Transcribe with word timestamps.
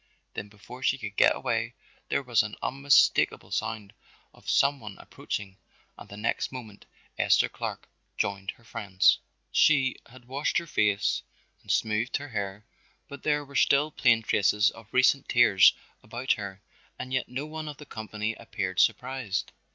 Then 0.33 0.47
before 0.49 0.81
she 0.81 0.97
could 0.97 1.15
get 1.15 1.35
away 1.35 1.75
there 2.09 2.23
was 2.23 2.41
an 2.41 2.55
unmistakable 2.63 3.51
sound 3.51 3.93
of 4.33 4.49
some 4.49 4.79
one 4.79 4.97
approaching 4.97 5.59
and 5.95 6.09
the 6.09 6.17
next 6.17 6.51
moment 6.51 6.87
Esther 7.19 7.47
Clark 7.47 7.87
joined 8.17 8.49
her 8.49 8.63
friends. 8.63 9.19
She 9.51 9.97
had 10.07 10.25
washed 10.25 10.57
her 10.57 10.65
face 10.65 11.21
and 11.61 11.69
smoothed 11.69 12.17
her 12.17 12.29
hair, 12.29 12.65
but 13.07 13.21
there 13.21 13.45
were 13.45 13.55
still 13.55 13.91
plain 13.91 14.23
traces 14.23 14.71
of 14.71 14.91
recent 14.91 15.29
tears 15.29 15.71
about 16.01 16.31
her 16.31 16.63
and 16.97 17.13
yet 17.13 17.29
no 17.29 17.45
one 17.45 17.67
of 17.67 17.77
the 17.77 17.85
company 17.85 18.33
appeared 18.33 18.79
surprised. 18.79 19.51